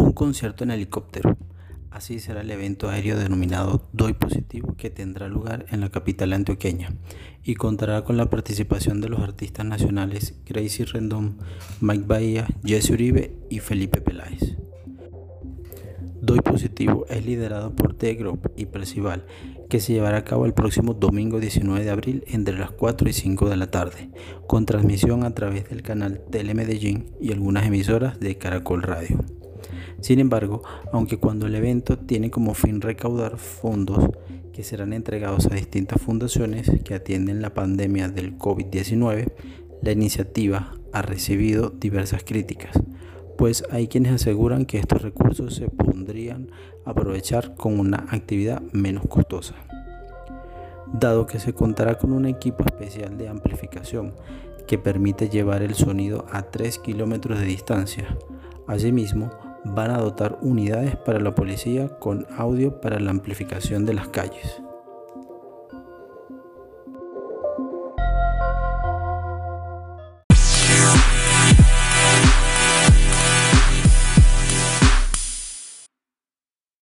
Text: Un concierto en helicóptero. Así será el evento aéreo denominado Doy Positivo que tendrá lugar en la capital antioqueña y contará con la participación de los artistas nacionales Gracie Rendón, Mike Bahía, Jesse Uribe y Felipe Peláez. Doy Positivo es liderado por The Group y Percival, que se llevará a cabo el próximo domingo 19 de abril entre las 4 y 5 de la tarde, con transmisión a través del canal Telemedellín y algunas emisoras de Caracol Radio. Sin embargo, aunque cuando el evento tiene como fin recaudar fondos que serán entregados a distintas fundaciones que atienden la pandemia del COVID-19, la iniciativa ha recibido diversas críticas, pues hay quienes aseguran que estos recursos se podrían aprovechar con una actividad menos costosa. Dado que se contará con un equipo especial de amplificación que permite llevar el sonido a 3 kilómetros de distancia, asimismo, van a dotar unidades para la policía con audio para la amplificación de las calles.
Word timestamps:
Un 0.00 0.12
concierto 0.12 0.64
en 0.64 0.70
helicóptero. 0.70 1.36
Así 1.90 2.20
será 2.20 2.40
el 2.40 2.50
evento 2.50 2.88
aéreo 2.88 3.18
denominado 3.18 3.86
Doy 3.92 4.14
Positivo 4.14 4.74
que 4.78 4.88
tendrá 4.88 5.28
lugar 5.28 5.66
en 5.68 5.82
la 5.82 5.90
capital 5.90 6.32
antioqueña 6.32 6.94
y 7.44 7.54
contará 7.54 8.02
con 8.02 8.16
la 8.16 8.30
participación 8.30 9.02
de 9.02 9.10
los 9.10 9.20
artistas 9.20 9.66
nacionales 9.66 10.40
Gracie 10.46 10.86
Rendón, 10.86 11.36
Mike 11.82 12.06
Bahía, 12.06 12.48
Jesse 12.64 12.92
Uribe 12.92 13.36
y 13.50 13.58
Felipe 13.58 14.00
Peláez. 14.00 14.56
Doy 16.22 16.40
Positivo 16.40 17.04
es 17.10 17.26
liderado 17.26 17.76
por 17.76 17.92
The 17.92 18.14
Group 18.14 18.52
y 18.56 18.64
Percival, 18.66 19.26
que 19.68 19.80
se 19.80 19.92
llevará 19.92 20.16
a 20.16 20.24
cabo 20.24 20.46
el 20.46 20.54
próximo 20.54 20.94
domingo 20.94 21.40
19 21.40 21.84
de 21.84 21.90
abril 21.90 22.24
entre 22.26 22.58
las 22.58 22.70
4 22.70 23.06
y 23.06 23.12
5 23.12 23.50
de 23.50 23.56
la 23.58 23.70
tarde, 23.70 24.10
con 24.46 24.64
transmisión 24.64 25.24
a 25.24 25.34
través 25.34 25.68
del 25.68 25.82
canal 25.82 26.22
Telemedellín 26.30 27.10
y 27.20 27.32
algunas 27.32 27.66
emisoras 27.66 28.18
de 28.18 28.38
Caracol 28.38 28.82
Radio. 28.82 29.18
Sin 30.00 30.18
embargo, 30.18 30.62
aunque 30.92 31.18
cuando 31.18 31.46
el 31.46 31.54
evento 31.54 31.98
tiene 31.98 32.30
como 32.30 32.54
fin 32.54 32.80
recaudar 32.80 33.36
fondos 33.36 34.08
que 34.52 34.64
serán 34.64 34.92
entregados 34.92 35.46
a 35.46 35.54
distintas 35.54 36.00
fundaciones 36.00 36.70
que 36.84 36.94
atienden 36.94 37.42
la 37.42 37.54
pandemia 37.54 38.08
del 38.08 38.38
COVID-19, 38.38 39.32
la 39.82 39.92
iniciativa 39.92 40.74
ha 40.92 41.02
recibido 41.02 41.70
diversas 41.70 42.24
críticas, 42.24 42.78
pues 43.36 43.64
hay 43.70 43.88
quienes 43.88 44.12
aseguran 44.12 44.66
que 44.66 44.78
estos 44.78 45.02
recursos 45.02 45.54
se 45.54 45.68
podrían 45.68 46.50
aprovechar 46.84 47.54
con 47.54 47.78
una 47.78 48.06
actividad 48.10 48.60
menos 48.72 49.04
costosa. 49.08 49.54
Dado 50.92 51.26
que 51.26 51.38
se 51.38 51.52
contará 51.54 51.96
con 51.98 52.12
un 52.12 52.26
equipo 52.26 52.64
especial 52.64 53.16
de 53.16 53.28
amplificación 53.28 54.14
que 54.66 54.76
permite 54.78 55.28
llevar 55.28 55.62
el 55.62 55.74
sonido 55.74 56.26
a 56.32 56.42
3 56.42 56.78
kilómetros 56.78 57.38
de 57.38 57.46
distancia, 57.46 58.18
asimismo, 58.66 59.30
van 59.64 59.90
a 59.90 59.98
dotar 59.98 60.38
unidades 60.40 60.96
para 60.96 61.20
la 61.20 61.34
policía 61.34 61.88
con 61.98 62.26
audio 62.36 62.80
para 62.80 63.00
la 63.00 63.10
amplificación 63.10 63.86
de 63.86 63.94
las 63.94 64.08
calles. 64.08 64.62